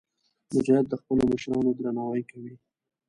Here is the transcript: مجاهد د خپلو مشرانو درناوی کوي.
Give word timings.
مجاهد 0.53 0.85
د 0.89 0.93
خپلو 1.01 1.21
مشرانو 1.31 1.69
درناوی 1.79 2.23
کوي. 2.31 2.53